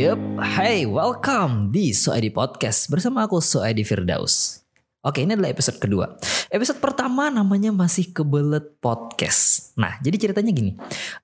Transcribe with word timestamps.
Yup, 0.00 0.16
hey 0.40 0.88
welcome 0.88 1.68
di 1.68 1.92
Soedi 1.92 2.32
Podcast 2.32 2.88
bersama 2.88 3.28
aku 3.28 3.36
Soedi 3.36 3.84
Firdaus. 3.84 4.64
Oke 5.04 5.28
ini 5.28 5.36
adalah 5.36 5.52
episode 5.52 5.76
kedua. 5.76 6.16
Episode 6.48 6.80
pertama 6.80 7.28
namanya 7.28 7.68
masih 7.68 8.08
kebelet 8.08 8.80
podcast. 8.80 9.76
Nah 9.76 10.00
jadi 10.00 10.16
ceritanya 10.16 10.56
gini. 10.56 10.72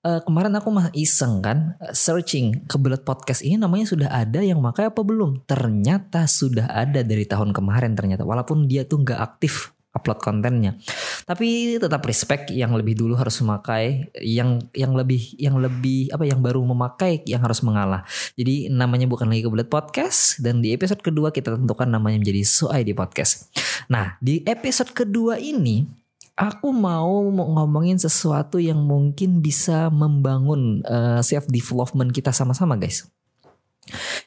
Uh, 0.04 0.20
kemarin 0.28 0.52
aku 0.60 0.68
mah 0.68 0.92
iseng 0.92 1.40
kan 1.40 1.72
uh, 1.80 1.96
searching 1.96 2.68
kebelet 2.68 3.00
podcast 3.00 3.40
ini 3.40 3.56
namanya 3.56 3.88
sudah 3.88 4.12
ada 4.12 4.44
yang 4.44 4.60
makai 4.60 4.92
apa 4.92 5.00
belum? 5.00 5.48
Ternyata 5.48 6.28
sudah 6.28 6.68
ada 6.68 7.00
dari 7.00 7.24
tahun 7.24 7.56
kemarin 7.56 7.96
ternyata. 7.96 8.28
Walaupun 8.28 8.68
dia 8.68 8.84
tuh 8.84 9.00
nggak 9.00 9.20
aktif 9.24 9.72
upload 9.96 10.20
kontennya. 10.20 10.76
Tapi 11.24 11.80
tetap 11.80 12.04
respect 12.04 12.52
yang 12.52 12.76
lebih 12.76 12.92
dulu 12.92 13.16
harus 13.16 13.40
memakai, 13.40 14.12
yang 14.20 14.60
yang 14.76 14.92
lebih 14.92 15.32
yang 15.40 15.56
lebih 15.56 16.12
apa 16.12 16.28
yang 16.28 16.44
baru 16.44 16.60
memakai 16.60 17.24
yang 17.24 17.40
harus 17.40 17.64
mengalah. 17.64 18.04
Jadi 18.36 18.68
namanya 18.68 19.08
bukan 19.08 19.32
lagi 19.32 19.48
kebelet 19.48 19.72
podcast 19.72 20.44
dan 20.44 20.60
di 20.60 20.76
episode 20.76 21.00
kedua 21.00 21.32
kita 21.32 21.56
tentukan 21.56 21.88
namanya 21.88 22.20
menjadi 22.20 22.44
So 22.44 22.68
ID 22.68 22.92
Podcast. 22.92 23.48
Nah, 23.88 24.20
di 24.20 24.44
episode 24.44 24.92
kedua 24.92 25.40
ini 25.40 25.88
aku 26.36 26.68
mau 26.68 27.32
ngomongin 27.32 27.96
sesuatu 27.96 28.60
yang 28.60 28.84
mungkin 28.84 29.40
bisa 29.40 29.88
membangun 29.88 30.84
uh, 30.84 31.24
self 31.24 31.48
development 31.48 32.12
kita 32.12 32.28
sama-sama 32.30 32.76
guys 32.76 33.08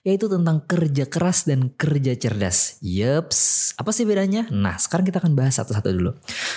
yaitu 0.04 0.31
tentang 0.31 0.63
kerja 0.63 1.05
keras 1.05 1.45
dan 1.45 1.72
kerja 1.76 2.16
cerdas. 2.16 2.80
Yeps, 2.80 3.72
apa 3.76 3.91
sih 3.91 4.08
bedanya? 4.08 4.48
Nah, 4.50 4.80
sekarang 4.80 5.05
kita 5.08 5.20
akan 5.20 5.36
bahas 5.36 5.59
satu-satu 5.59 5.90
dulu. 5.91 6.12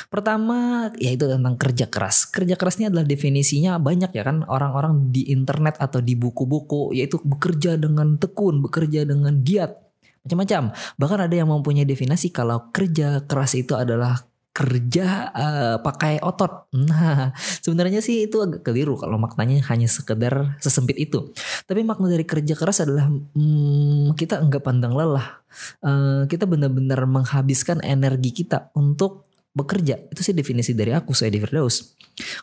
Pertama, 0.08 0.90
yaitu 0.98 1.26
tentang 1.26 1.58
kerja 1.58 1.86
keras. 1.90 2.26
Kerja 2.30 2.54
keras 2.54 2.78
ini 2.78 2.90
adalah 2.90 3.06
definisinya 3.06 3.76
banyak 3.82 4.14
ya 4.14 4.22
kan 4.22 4.46
orang-orang 4.46 5.10
di 5.10 5.28
internet 5.30 5.78
atau 5.82 5.98
di 5.98 6.14
buku-buku 6.14 6.94
yaitu 6.94 7.18
bekerja 7.22 7.74
dengan 7.76 8.16
tekun, 8.16 8.62
bekerja 8.62 9.02
dengan 9.02 9.42
giat, 9.42 9.74
macam-macam. 10.22 10.62
Bahkan 10.98 11.18
ada 11.26 11.34
yang 11.34 11.50
mempunyai 11.50 11.86
definisi 11.86 12.30
kalau 12.30 12.70
kerja 12.70 13.26
keras 13.26 13.58
itu 13.58 13.74
adalah 13.74 14.31
kerja 14.52 15.32
uh, 15.32 15.76
pakai 15.80 16.20
otot. 16.20 16.68
Nah, 16.76 17.32
sebenarnya 17.64 18.04
sih 18.04 18.28
itu 18.28 18.44
agak 18.44 18.68
keliru 18.68 19.00
kalau 19.00 19.16
maknanya 19.16 19.64
hanya 19.72 19.88
sekedar 19.88 20.60
sesempit 20.60 21.00
itu. 21.00 21.32
Tapi 21.64 21.80
makna 21.82 22.12
dari 22.12 22.28
kerja 22.28 22.52
keras 22.52 22.84
adalah 22.84 23.08
hmm, 23.08 24.12
kita 24.14 24.38
enggak 24.38 24.62
pandang 24.62 24.92
lelah. 24.92 25.40
Uh, 25.80 26.24
kita 26.28 26.44
benar-benar 26.48 27.04
menghabiskan 27.08 27.80
energi 27.84 28.32
kita 28.32 28.72
untuk 28.76 29.31
bekerja. 29.52 30.00
Itu 30.08 30.24
sih 30.24 30.32
definisi 30.32 30.72
dari 30.72 30.96
aku, 30.96 31.12
saya 31.12 31.28
Firdaus. 31.32 31.96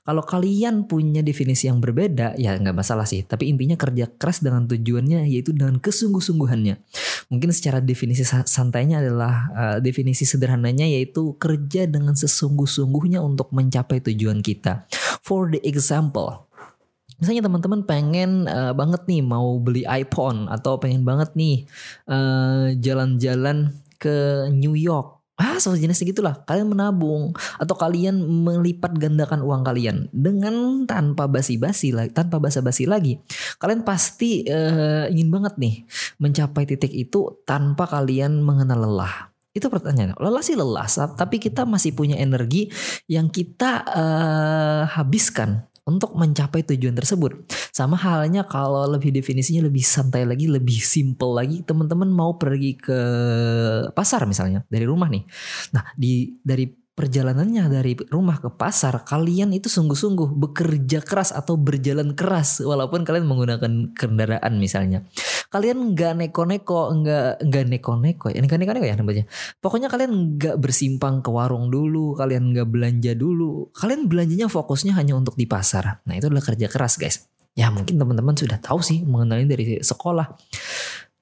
Kalau 0.06 0.26
kalian 0.26 0.90
punya 0.90 1.22
definisi 1.22 1.70
yang 1.70 1.82
berbeda, 1.82 2.38
ya 2.38 2.58
nggak 2.58 2.74
masalah 2.74 3.06
sih. 3.06 3.26
Tapi 3.26 3.50
intinya 3.50 3.78
kerja 3.78 4.10
keras 4.10 4.42
dengan 4.42 4.66
tujuannya 4.66 5.30
yaitu 5.30 5.54
dengan 5.54 5.78
kesungguh-sungguhannya. 5.78 6.82
Mungkin 7.30 7.50
secara 7.54 7.82
definisi 7.82 8.26
santainya 8.26 9.02
adalah 9.02 9.34
uh, 9.54 9.78
definisi 9.78 10.26
sederhananya 10.26 10.86
yaitu 10.90 11.38
kerja 11.38 11.86
dengan 11.86 12.18
sesungguh-sungguhnya 12.18 13.22
untuk 13.22 13.54
mencapai 13.54 14.02
tujuan 14.02 14.42
kita. 14.42 14.86
For 15.22 15.50
the 15.50 15.62
example, 15.66 16.50
Misalnya 17.20 17.52
teman-teman 17.52 17.84
pengen 17.84 18.48
uh, 18.48 18.72
banget 18.72 19.04
nih 19.04 19.20
mau 19.20 19.60
beli 19.60 19.84
iPhone 19.84 20.48
atau 20.48 20.80
pengen 20.80 21.04
banget 21.04 21.36
nih 21.36 21.68
uh, 22.08 22.72
jalan-jalan 22.80 23.76
ke 24.00 24.48
New 24.56 24.72
York 24.72 25.19
Ah, 25.40 25.56
sejenis 25.56 26.04
gitulah. 26.04 26.44
Kalian 26.44 26.68
menabung 26.76 27.32
atau 27.56 27.72
kalian 27.80 28.20
melipat 28.20 28.92
gandakan 29.00 29.40
uang 29.40 29.64
kalian 29.64 30.12
dengan 30.12 30.84
tanpa 30.84 31.31
basi-basi 31.31 31.96
lagi, 31.96 32.12
tanpa 32.12 32.44
basa-basi 32.44 32.84
lagi. 32.84 33.23
Kalian 33.56 33.88
pasti 33.88 34.44
uh, 34.52 35.08
ingin 35.08 35.31
banget 35.31 35.56
nih 35.56 35.88
mencapai 36.19 36.68
titik 36.68 36.91
itu 36.91 37.40
tanpa 37.47 37.88
kalian 37.88 38.44
mengenal 38.44 38.84
lelah. 38.84 39.31
Itu 39.56 39.72
pertanyaan. 39.72 40.12
Lelah 40.19 40.44
sih 40.44 40.59
lelah, 40.59 40.91
tapi 41.16 41.40
kita 41.40 41.63
masih 41.63 41.96
punya 41.96 42.19
energi 42.19 42.68
yang 43.08 43.31
kita 43.31 43.88
uh, 43.88 44.84
habiskan 44.92 45.69
untuk 45.89 46.16
mencapai 46.16 46.63
tujuan 46.63 46.95
tersebut. 46.95 47.50
Sama 47.73 47.97
halnya 47.97 48.45
kalau 48.45 48.85
lebih 48.88 49.09
definisinya 49.09 49.66
lebih 49.66 49.81
santai 49.81 50.23
lagi, 50.23 50.45
lebih 50.45 50.79
simple 50.79 51.35
lagi, 51.35 51.66
teman-teman 51.66 52.07
mau 52.07 52.38
pergi 52.38 52.77
ke 52.77 53.00
pasar 53.91 54.23
misalnya 54.29 54.63
dari 54.69 54.85
rumah 54.85 55.09
nih. 55.09 55.25
Nah, 55.73 55.83
di 55.97 56.38
dari 56.39 56.78
perjalanannya 57.00 57.72
dari 57.72 57.96
rumah 58.12 58.44
ke 58.44 58.52
pasar 58.52 59.08
kalian 59.08 59.56
itu 59.56 59.72
sungguh-sungguh 59.72 60.36
bekerja 60.36 61.00
keras 61.00 61.32
atau 61.32 61.56
berjalan 61.56 62.12
keras 62.12 62.60
walaupun 62.60 63.08
kalian 63.08 63.24
menggunakan 63.24 63.96
kendaraan 63.96 64.60
misalnya. 64.60 65.08
Kalian 65.48 65.96
nggak 65.96 66.20
neko-neko 66.20 66.92
nggak 67.00 67.48
nggak 67.48 67.66
neko-neko 67.72 68.28
ya? 68.36 68.44
Nggak 68.44 68.60
neko-neko 68.60 68.84
ya 68.84 68.96
namanya 69.00 69.24
pokoknya 69.64 69.88
kalian 69.88 70.36
nggak 70.36 70.60
bersimpang 70.60 71.24
ke 71.24 71.32
warung 71.32 71.72
dulu 71.72 72.20
kalian 72.20 72.52
nggak 72.52 72.68
belanja 72.68 73.16
dulu. 73.16 73.72
Kalian 73.72 74.12
belanjanya 74.12 74.52
fokusnya 74.52 74.92
hanya 75.00 75.16
untuk 75.16 75.40
di 75.40 75.48
pasar. 75.48 76.04
Nah 76.04 76.20
itu 76.20 76.28
adalah 76.28 76.44
kerja 76.44 76.68
keras 76.68 77.00
guys. 77.00 77.31
Ya 77.56 77.72
mungkin 77.72 77.96
teman-teman 77.96 78.36
sudah 78.36 78.60
tahu 78.60 78.84
sih 78.84 79.08
mengenai 79.08 79.48
dari 79.48 79.80
sekolah. 79.80 80.28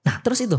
Nah 0.10 0.16
terus 0.26 0.42
itu 0.42 0.58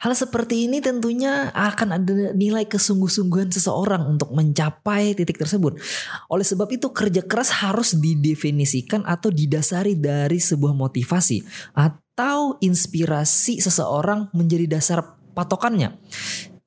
Hal 0.00 0.12
seperti 0.12 0.68
ini 0.68 0.84
tentunya 0.84 1.48
akan 1.56 1.88
ada 1.96 2.12
nilai 2.36 2.68
kesungguh-sungguhan 2.68 3.48
seseorang 3.48 4.04
untuk 4.04 4.32
mencapai 4.36 5.16
titik 5.16 5.40
tersebut. 5.40 5.80
Oleh 6.28 6.44
sebab 6.44 6.68
itu 6.68 6.92
kerja 6.92 7.24
keras 7.24 7.64
harus 7.64 7.96
didefinisikan 7.96 9.08
atau 9.08 9.32
didasari 9.32 9.96
dari 9.96 10.36
sebuah 10.36 10.76
motivasi 10.76 11.44
atau 11.72 12.60
inspirasi 12.60 13.64
seseorang 13.64 14.28
menjadi 14.36 14.76
dasar 14.76 15.16
patokannya. 15.32 15.96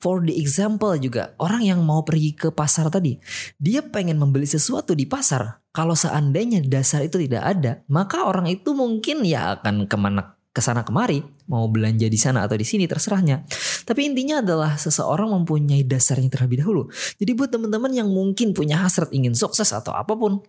For 0.02 0.20
the 0.20 0.36
example 0.36 0.92
juga, 1.00 1.32
orang 1.40 1.64
yang 1.64 1.80
mau 1.80 2.04
pergi 2.04 2.36
ke 2.36 2.52
pasar 2.52 2.92
tadi, 2.92 3.16
dia 3.56 3.80
pengen 3.80 4.20
membeli 4.20 4.44
sesuatu 4.44 4.92
di 4.92 5.08
pasar. 5.08 5.64
Kalau 5.72 5.96
seandainya 5.96 6.60
dasar 6.60 7.08
itu 7.08 7.16
tidak 7.24 7.40
ada, 7.40 7.80
maka 7.88 8.28
orang 8.28 8.52
itu 8.52 8.76
mungkin 8.76 9.24
ya 9.24 9.56
akan 9.56 9.88
ke 9.88 9.96
mana 9.96 10.36
ke 10.54 10.62
sana 10.62 10.86
kemari, 10.86 11.26
mau 11.50 11.66
belanja 11.66 12.06
di 12.06 12.20
sana 12.22 12.46
atau 12.46 12.54
di 12.54 12.62
sini 12.62 12.86
terserahnya. 12.86 13.42
Tapi 13.90 14.06
intinya 14.06 14.46
adalah 14.46 14.78
seseorang 14.78 15.34
mempunyai 15.42 15.82
dasarnya 15.82 16.30
terlebih 16.30 16.62
dahulu. 16.62 16.94
Jadi 17.18 17.32
buat 17.34 17.50
teman-teman 17.50 17.90
yang 17.90 18.06
mungkin 18.06 18.54
punya 18.54 18.86
hasrat 18.86 19.10
ingin 19.10 19.34
sukses 19.34 19.74
atau 19.74 19.98
apa 19.98 20.14
pun. 20.14 20.46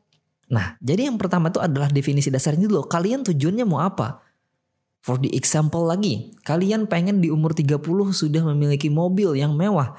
Nah, 0.52 0.76
jadi 0.84 1.08
yang 1.08 1.16
pertama 1.16 1.48
itu 1.48 1.56
adalah 1.56 1.88
definisi 1.88 2.28
dasarnya 2.28 2.68
dulu. 2.68 2.84
Kalian 2.84 3.24
tujuannya 3.24 3.64
mau 3.64 3.80
apa? 3.80 4.20
For 5.04 5.20
the 5.20 5.32
example 5.36 5.84
lagi, 5.84 6.32
kalian 6.48 6.88
pengen 6.88 7.20
di 7.20 7.28
umur 7.28 7.52
30 7.52 7.80
sudah 8.12 8.40
memiliki 8.52 8.88
mobil 8.88 9.36
yang 9.36 9.52
mewah. 9.52 9.96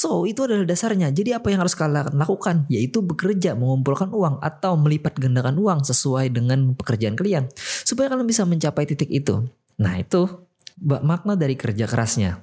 So, 0.00 0.24
itu 0.24 0.48
adalah 0.48 0.64
dasarnya. 0.64 1.12
Jadi 1.12 1.36
apa 1.36 1.52
yang 1.52 1.60
harus 1.60 1.76
kalian 1.76 2.16
lakukan? 2.16 2.64
Yaitu 2.72 3.04
bekerja, 3.04 3.52
mengumpulkan 3.52 4.08
uang 4.08 4.40
atau 4.40 4.80
melipat 4.80 5.20
gandakan 5.20 5.60
uang 5.60 5.84
sesuai 5.84 6.32
dengan 6.32 6.72
pekerjaan 6.72 7.20
kalian. 7.20 7.52
Supaya 7.84 8.08
kalian 8.08 8.24
bisa 8.24 8.48
mencapai 8.48 8.88
titik 8.88 9.12
itu. 9.12 9.44
Nah, 9.76 10.00
itu 10.00 10.48
makna 10.80 11.36
dari 11.36 11.52
kerja 11.52 11.84
kerasnya. 11.84 12.40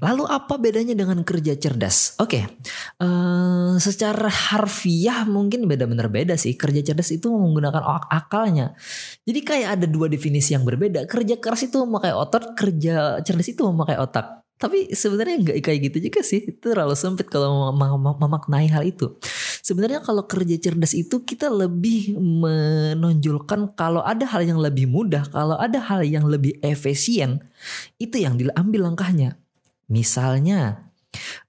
Lalu 0.00 0.24
apa 0.24 0.56
bedanya 0.56 0.96
dengan 0.96 1.20
kerja 1.20 1.52
cerdas? 1.60 2.16
Oke, 2.16 2.40
okay. 2.40 2.44
uh, 3.04 3.04
eh, 3.04 3.74
secara 3.76 4.32
harfiah 4.32 5.28
mungkin 5.28 5.68
beda-benar 5.68 6.08
beda 6.08 6.40
sih. 6.40 6.56
Kerja 6.56 6.80
cerdas 6.80 7.12
itu 7.12 7.28
menggunakan 7.28 7.84
akalnya. 8.08 8.72
Jadi 9.28 9.40
kayak 9.44 9.68
ada 9.76 9.86
dua 9.88 10.08
definisi 10.08 10.56
yang 10.56 10.64
berbeda. 10.64 11.04
Kerja 11.04 11.36
keras 11.36 11.68
itu 11.68 11.76
memakai 11.84 12.16
otot, 12.16 12.56
kerja 12.56 13.20
cerdas 13.20 13.52
itu 13.52 13.60
memakai 13.68 14.00
otak. 14.00 14.45
Tapi 14.56 14.96
sebenarnya 14.96 15.36
nggak 15.44 15.58
kayak 15.60 15.80
gitu 15.92 16.08
juga 16.08 16.20
sih. 16.24 16.40
Itu 16.48 16.72
terlalu 16.72 16.96
sempit 16.96 17.28
kalau 17.28 17.72
mem 17.76 17.92
mem 18.00 18.16
memaknai 18.16 18.72
hal 18.72 18.88
itu. 18.88 19.12
Sebenarnya 19.60 20.00
kalau 20.00 20.24
kerja 20.24 20.56
cerdas 20.56 20.96
itu 20.96 21.20
kita 21.28 21.52
lebih 21.52 22.16
menonjolkan 22.16 23.76
kalau 23.76 24.00
ada 24.00 24.24
hal 24.24 24.48
yang 24.48 24.56
lebih 24.56 24.88
mudah, 24.88 25.28
kalau 25.28 25.60
ada 25.60 25.76
hal 25.76 26.00
yang 26.06 26.24
lebih 26.24 26.56
efisien, 26.64 27.44
itu 28.00 28.16
yang 28.16 28.40
diambil 28.40 28.88
langkahnya. 28.88 29.36
Misalnya 29.92 30.88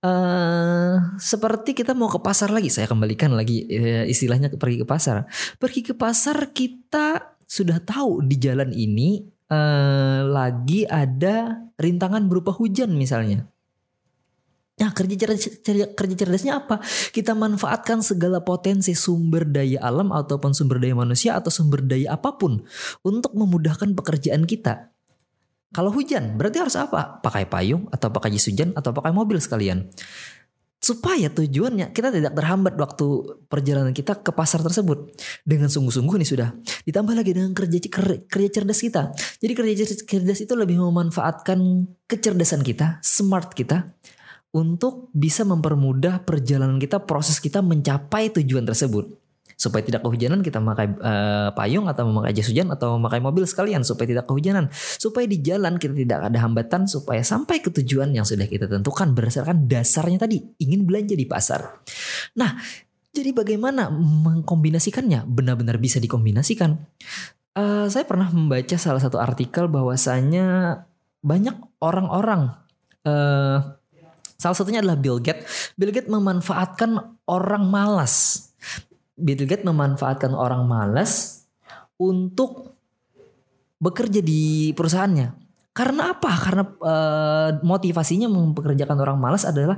uh, 0.03 1.15
seperti 1.15 1.79
kita 1.79 1.95
mau 1.95 2.11
ke 2.11 2.19
pasar 2.19 2.51
lagi, 2.51 2.67
saya 2.67 2.91
kembalikan 2.91 3.31
lagi 3.31 3.63
uh, 3.71 4.03
istilahnya 4.03 4.51
pergi 4.59 4.83
ke 4.83 4.87
pasar. 4.87 5.23
Pergi 5.55 5.81
ke 5.85 5.93
pasar 5.95 6.51
kita 6.51 7.37
sudah 7.47 7.79
tahu 7.79 8.27
di 8.27 8.35
jalan 8.35 8.75
ini 8.75 9.36
uh, 9.51 10.19
lagi 10.27 10.87
ada 10.87 11.67
rintangan 11.79 12.27
berupa 12.27 12.51
hujan 12.55 12.95
misalnya. 12.95 13.47
Nah 14.77 14.93
kerja 14.93 15.17
cerdas, 15.17 15.57
kerja 15.97 16.15
cerdasnya 16.21 16.61
apa? 16.61 16.77
Kita 17.09 17.33
manfaatkan 17.33 18.05
segala 18.05 18.45
potensi 18.45 18.93
sumber 18.93 19.49
daya 19.49 19.81
alam 19.81 20.13
ataupun 20.13 20.53
sumber 20.53 20.77
daya 20.77 20.93
manusia 20.93 21.33
atau 21.33 21.49
sumber 21.49 21.81
daya 21.81 22.13
apa 22.13 22.37
pun 22.37 22.61
untuk 23.01 23.33
memudahkan 23.33 23.97
pekerjaan 23.97 24.45
kita. 24.45 24.93
Kalau 25.73 25.91
hujan 25.91 26.37
berarti 26.37 26.61
harus 26.61 26.77
apa? 26.77 27.19
Pakai 27.19 27.49
payung 27.49 27.89
atau 27.89 28.07
pakai 28.13 28.31
jas 28.37 28.47
hujan 28.47 28.71
atau 28.77 28.93
pakai 28.93 29.11
mobil 29.11 29.41
sekalian. 29.41 29.89
Supaya 30.77 31.27
tujuannya 31.33 31.91
kita 31.91 32.13
tidak 32.13 32.33
terhambat 32.37 32.77
waktu 32.77 33.05
perjalanan 33.49 33.91
kita 33.91 34.21
ke 34.21 34.31
pasar 34.31 34.61
tersebut. 34.61 35.11
Dengan 35.43 35.67
sungguh-sungguh 35.67 36.15
nih 36.21 36.29
sudah. 36.29 36.49
Ditambah 36.85 37.13
lagi 37.17 37.33
dengan 37.33 37.51
kerja 37.51 37.77
kerja 38.25 38.49
cerdas 38.49 38.79
kita. 38.79 39.11
Jadi 39.41 39.53
kerja 39.53 39.73
cerdas 40.05 40.39
itu 40.39 40.53
lebih 40.53 40.79
memanfaatkan 40.79 41.59
kecerdasan 42.07 42.61
kita 42.63 43.01
smart 43.03 43.51
kita 43.51 43.93
untuk 44.55 45.11
bisa 45.11 45.43
mempermudah 45.43 46.23
perjalanan 46.23 46.79
kita 46.79 47.03
proses 47.03 47.37
kita 47.43 47.59
mencapai 47.59 48.31
tujuan 48.31 48.63
tersebut 48.63 49.26
supaya 49.57 49.81
tidak 49.81 50.05
kehujanan 50.05 50.45
kita 50.45 50.61
memakai 50.61 50.93
uh, 51.01 51.49
payung 51.57 51.89
atau 51.89 52.05
memakai 52.05 52.29
jas 52.37 52.45
hujan 52.45 52.69
atau 52.69 53.01
memakai 53.01 53.17
mobil 53.17 53.41
sekalian 53.49 53.81
supaya 53.81 54.05
tidak 54.13 54.29
kehujanan. 54.29 54.69
Supaya 54.71 55.25
di 55.25 55.41
jalan 55.41 55.81
kita 55.81 55.97
tidak 55.97 56.29
ada 56.29 56.37
hambatan 56.45 56.85
supaya 56.85 57.25
sampai 57.25 57.65
ke 57.65 57.73
tujuan 57.73 58.13
yang 58.13 58.21
sudah 58.23 58.45
kita 58.45 58.69
tentukan 58.69 59.17
berdasarkan 59.17 59.65
dasarnya 59.65 60.29
tadi 60.29 60.45
ingin 60.61 60.85
belanja 60.85 61.17
di 61.17 61.25
pasar. 61.25 61.81
Nah 62.37 62.61
jadi 63.09 63.33
bagaimana 63.33 63.89
mengkombinasikannya? 63.97 65.25
Benar-benar 65.25 65.81
bisa 65.81 65.97
dikombinasikan. 65.97 66.77
Uh, 67.57 67.89
saya 67.89 68.05
pernah 68.05 68.29
membaca 68.29 68.77
salah 68.77 69.01
satu 69.01 69.17
artikel 69.17 69.65
bahwasanya 69.65 70.77
banyak 71.25 71.57
orang-orang 71.81 72.53
uh, 73.09 73.73
Salah 74.37 74.53
satunya 74.53 74.85
adalah 74.85 75.01
Bill 75.01 75.17
Gates. 75.17 75.73
Bill 75.73 75.89
Gates 75.89 76.13
memanfaatkan 76.13 77.17
orang 77.25 77.73
malas 77.73 78.46
Bill 79.17 79.49
Gates 79.49 79.65
memanfaatkan 79.65 80.31
orang 80.37 80.69
malas 80.69 81.43
untuk 81.97 82.77
bekerja 83.81 84.21
di 84.21 84.71
perusahaannya. 84.77 85.33
Karena 85.73 86.13
apa? 86.13 86.31
Karena 86.37 86.63
uh, 86.65 87.49
motivasinya 87.61 88.25
mempekerjakan 88.29 88.97
orang 88.97 89.17
malas 89.21 89.45
adalah 89.45 89.77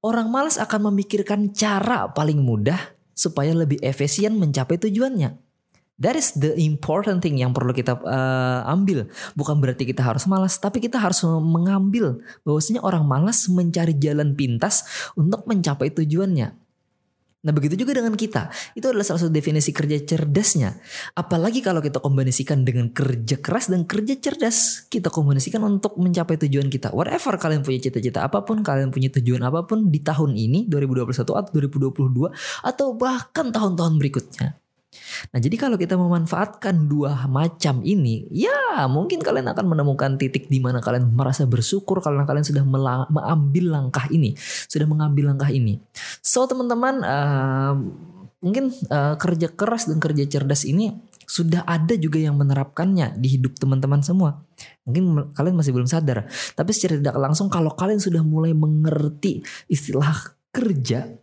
orang 0.00 0.28
malas 0.32 0.56
akan 0.56 0.92
memikirkan 0.92 1.52
cara 1.52 2.08
paling 2.08 2.40
mudah 2.40 2.78
supaya 3.12 3.52
lebih 3.52 3.80
efisien 3.84 4.36
mencapai 4.36 4.80
tujuannya. 4.80 5.36
That 5.96 6.12
is 6.12 6.36
the 6.36 6.52
important 6.60 7.24
thing 7.24 7.40
yang 7.40 7.56
perlu 7.56 7.72
kita 7.72 7.96
uh, 8.04 8.68
ambil. 8.68 9.08
Bukan 9.32 9.56
berarti 9.56 9.88
kita 9.88 10.04
harus 10.04 10.28
malas, 10.28 10.60
tapi 10.60 10.76
kita 10.76 11.00
harus 11.00 11.24
mengambil 11.24 12.20
bahwasanya 12.44 12.84
orang 12.84 13.08
malas 13.08 13.48
mencari 13.48 13.96
jalan 13.96 14.36
pintas 14.36 14.84
untuk 15.16 15.48
mencapai 15.48 15.88
tujuannya. 15.92 16.65
Nah 17.44 17.52
begitu 17.54 17.76
juga 17.78 17.94
dengan 17.94 18.16
kita. 18.16 18.48
Itu 18.72 18.90
adalah 18.90 19.06
salah 19.06 19.22
satu 19.22 19.32
definisi 19.34 19.70
kerja 19.70 20.00
cerdasnya. 20.02 20.80
Apalagi 21.14 21.62
kalau 21.62 21.78
kita 21.84 22.02
kombinasikan 22.02 22.66
dengan 22.66 22.90
kerja 22.90 23.38
keras 23.38 23.70
dan 23.70 23.86
kerja 23.86 24.18
cerdas. 24.18 24.88
Kita 24.88 25.12
kombinasikan 25.12 25.62
untuk 25.62 25.94
mencapai 26.00 26.40
tujuan 26.42 26.66
kita. 26.72 26.90
Whatever 26.90 27.38
kalian 27.38 27.62
punya 27.62 27.86
cita-cita 27.86 28.26
apa 28.26 28.42
pun, 28.42 28.66
kalian 28.66 28.90
punya 28.90 29.12
tujuan 29.14 29.46
apa 29.46 29.62
pun 29.62 29.92
di 29.92 30.02
tahun 30.02 30.34
ini 30.34 30.66
2021 30.66 31.22
atau 31.22 31.52
2022 31.54 32.34
atau 32.66 32.86
bahkan 32.98 33.54
tahun-tahun 33.54 33.94
berikutnya. 34.00 34.65
Nah, 35.32 35.38
jadi 35.40 35.56
kalau 35.56 35.76
kita 35.80 35.96
memanfaatkan 35.96 36.86
dua 36.86 37.26
macam 37.26 37.80
ini, 37.82 38.28
ya 38.30 38.84
mungkin 38.86 39.24
kalian 39.24 39.50
akan 39.50 39.64
menemukan 39.72 40.20
titik 40.20 40.46
di 40.46 40.60
mana 40.60 40.84
kalian 40.84 41.12
merasa 41.12 41.48
bersyukur 41.48 42.04
karena 42.04 42.28
kalian 42.28 42.46
sudah 42.46 42.64
mengambil 42.64 43.64
langkah 43.72 44.06
ini, 44.12 44.36
sudah 44.68 44.86
mengambil 44.88 45.34
langkah 45.34 45.48
ini. 45.50 45.80
So, 46.20 46.44
teman-teman, 46.44 47.02
uh, 47.02 47.74
mungkin 48.44 48.70
uh, 48.92 49.16
kerja 49.16 49.50
keras 49.50 49.88
dan 49.88 49.98
kerja 49.98 50.28
cerdas 50.28 50.62
ini 50.68 50.94
sudah 51.26 51.66
ada 51.66 51.98
juga 51.98 52.22
yang 52.22 52.38
menerapkannya 52.38 53.18
di 53.18 53.34
hidup 53.34 53.58
teman-teman 53.58 53.98
semua. 54.00 54.46
Mungkin 54.86 55.34
kalian 55.34 55.58
masih 55.58 55.74
belum 55.74 55.90
sadar, 55.90 56.30
tapi 56.54 56.70
secara 56.70 57.02
tidak 57.02 57.16
langsung 57.18 57.50
kalau 57.50 57.74
kalian 57.74 57.98
sudah 57.98 58.22
mulai 58.22 58.54
mengerti 58.54 59.42
istilah 59.66 60.14
kerja 60.54 61.18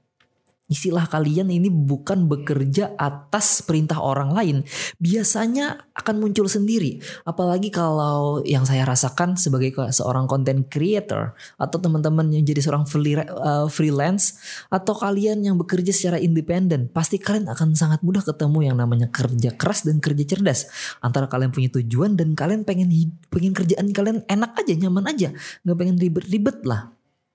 istilah 0.74 1.06
kalian 1.06 1.54
ini 1.54 1.70
bukan 1.70 2.26
bekerja 2.26 2.98
atas 2.98 3.62
perintah 3.62 4.02
orang 4.02 4.34
lain, 4.34 4.58
biasanya 4.98 5.86
akan 5.94 6.16
muncul 6.18 6.50
sendiri. 6.50 6.98
Apalagi 7.30 7.70
kalau 7.70 8.42
yang 8.42 8.66
saya 8.66 8.90
rasakan 8.90 9.38
sebagai 9.38 9.78
seorang 9.94 10.26
content 10.26 10.66
creator 10.66 11.38
atau 11.62 11.78
teman-teman 11.78 12.34
yang 12.34 12.42
jadi 12.42 12.66
seorang 12.66 12.90
uh, 12.90 13.70
freelance 13.70 14.42
atau 14.74 14.98
kalian 14.98 15.46
yang 15.46 15.56
bekerja 15.62 15.94
secara 15.94 16.18
independen, 16.18 16.90
pasti 16.90 17.22
kalian 17.22 17.46
akan 17.54 17.78
sangat 17.78 18.02
mudah 18.02 18.26
ketemu 18.26 18.74
yang 18.74 18.76
namanya 18.82 19.14
kerja 19.14 19.54
keras 19.54 19.86
dan 19.86 20.02
kerja 20.02 20.26
cerdas. 20.26 20.66
Antara 21.06 21.30
kalian 21.30 21.54
punya 21.54 21.70
tujuan 21.70 22.18
dan 22.18 22.34
kalian 22.34 22.66
pengen 22.66 22.90
pengen 23.30 23.54
kerjaan 23.54 23.94
kalian 23.94 24.26
enak 24.26 24.58
aja, 24.58 24.74
nyaman 24.74 25.06
aja, 25.06 25.30
nggak 25.62 25.78
pengen 25.78 25.96
ribet-ribet 26.02 26.66
lah. 26.66 26.90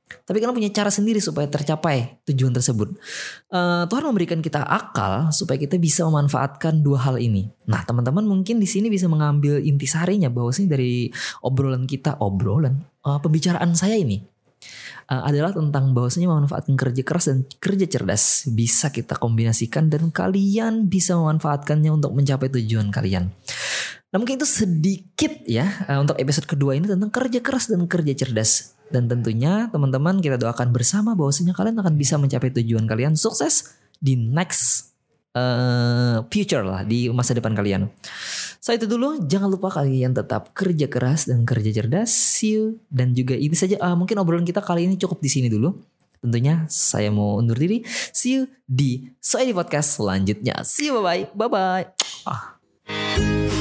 Tapi 0.08 0.37
kalian 0.40 0.56
punya 0.56 0.72
cara 0.72 0.88
sendiri 0.88 1.20
supaya 1.20 1.49
tercapai 1.49 2.20
tujuan 2.28 2.52
tersebut. 2.52 2.96
Uh, 3.52 3.84
Tuhan 3.88 4.05
memberikan 4.08 4.40
kita 4.40 4.64
akal 4.64 5.32
supaya 5.32 5.60
kita 5.60 5.76
bisa 5.76 6.05
memanfaatkan 6.08 6.81
dua 6.81 7.05
hal 7.05 7.16
ini. 7.20 7.49
Nah, 7.69 7.84
teman-teman 7.84 8.25
mungkin 8.25 8.60
di 8.60 8.69
sini 8.69 8.88
bisa 8.88 9.08
mengambil 9.08 9.60
intisarinya 9.60 10.32
bahwa 10.32 10.50
sih 10.52 10.69
dari 10.69 11.12
obrolan 11.44 11.84
kita, 11.84 12.20
obrolan, 12.20 12.81
uh, 13.05 13.20
pembicaraan 13.20 13.76
saya 13.76 13.96
ini 13.96 14.20
uh, 15.08 15.22
adalah 15.25 15.50
tentang 15.52 15.96
bahwasanya 15.96 16.28
memanfaatkan 16.28 16.76
kerja 16.76 17.02
keras 17.02 17.26
dan 17.32 17.38
kerja 17.58 17.87
cerdas 17.88 18.46
bisa 18.52 18.93
kita 18.93 19.16
kombinasikan 19.16 19.88
dan 19.88 20.12
kalian 20.12 20.87
bisa 20.87 21.16
memanfaatkannya 21.16 21.90
untuk 21.93 22.12
mencapai 22.14 22.52
tujuan 22.52 22.93
kalian. 22.93 23.32
Nah 24.08 24.16
mungkin 24.16 24.40
itu 24.40 24.49
sedikit 24.49 25.44
ya 25.44 25.69
untuk 26.00 26.16
episode 26.16 26.49
kedua 26.49 26.72
ini 26.72 26.88
tentang 26.88 27.12
kerja 27.12 27.44
keras 27.44 27.69
dan 27.69 27.84
kerja 27.84 28.16
cerdas. 28.16 28.77
Dan 28.88 29.06
tentunya 29.06 29.69
teman-teman 29.69 30.20
kita 30.25 30.40
doakan 30.40 30.73
bersama 30.73 31.12
bahwasanya 31.12 31.52
kalian 31.52 31.76
akan 31.81 31.94
bisa 31.94 32.17
mencapai 32.17 32.49
tujuan 32.52 32.88
kalian 32.88 33.14
sukses 33.14 33.76
di 34.00 34.17
next 34.17 34.94
uh, 35.37 36.25
future 36.32 36.64
lah 36.64 36.82
di 36.87 37.12
masa 37.12 37.37
depan 37.37 37.52
kalian. 37.52 37.90
So 38.58 38.75
itu 38.75 38.88
dulu 38.88 39.25
jangan 39.29 39.49
lupa 39.49 39.70
kalian 39.70 40.12
tetap 40.17 40.52
kerja 40.56 40.88
keras 40.88 41.29
dan 41.29 41.44
kerja 41.44 41.70
cerdas. 41.70 42.11
See 42.11 42.56
you 42.56 42.81
dan 42.88 43.12
juga 43.12 43.37
ini 43.37 43.55
saja 43.55 43.76
uh, 43.81 43.96
mungkin 43.96 44.19
obrolan 44.19 44.49
kita 44.49 44.64
kali 44.64 44.88
ini 44.88 44.96
cukup 44.96 45.20
di 45.20 45.31
sini 45.31 45.49
dulu. 45.52 45.76
Tentunya 46.19 46.67
saya 46.67 47.14
mau 47.14 47.38
undur 47.38 47.55
diri. 47.55 47.87
See 48.11 48.43
you 48.43 48.50
di 48.67 49.06
So 49.23 49.38
Ini 49.38 49.55
Podcast 49.55 50.02
selanjutnya. 50.02 50.67
See 50.67 50.90
you 50.90 50.99
bye 50.99 51.31
bye. 51.31 51.46
Bye 51.46 51.50
bye. 51.50 51.85
Ah. 52.26 53.57